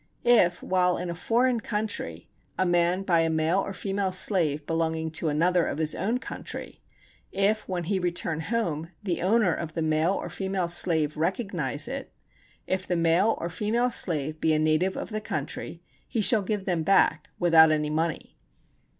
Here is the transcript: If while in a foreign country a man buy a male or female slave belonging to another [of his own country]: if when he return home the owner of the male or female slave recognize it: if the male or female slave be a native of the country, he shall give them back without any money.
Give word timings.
If 0.25 0.63
while 0.63 0.97
in 0.97 1.11
a 1.11 1.13
foreign 1.13 1.59
country 1.59 2.27
a 2.57 2.65
man 2.65 3.03
buy 3.03 3.19
a 3.19 3.29
male 3.29 3.59
or 3.59 3.71
female 3.71 4.11
slave 4.11 4.65
belonging 4.65 5.11
to 5.11 5.29
another 5.29 5.67
[of 5.67 5.77
his 5.77 5.93
own 5.93 6.17
country]: 6.17 6.81
if 7.31 7.69
when 7.69 7.83
he 7.83 7.99
return 7.99 8.39
home 8.39 8.89
the 9.03 9.21
owner 9.21 9.53
of 9.53 9.73
the 9.75 9.83
male 9.83 10.13
or 10.13 10.27
female 10.27 10.69
slave 10.69 11.17
recognize 11.17 11.87
it: 11.87 12.11
if 12.65 12.87
the 12.87 12.95
male 12.97 13.37
or 13.39 13.47
female 13.47 13.91
slave 13.91 14.41
be 14.41 14.53
a 14.53 14.57
native 14.57 14.97
of 14.97 15.09
the 15.11 15.21
country, 15.21 15.83
he 16.07 16.19
shall 16.19 16.41
give 16.41 16.65
them 16.65 16.81
back 16.81 17.29
without 17.37 17.69
any 17.71 17.91
money. 17.91 18.35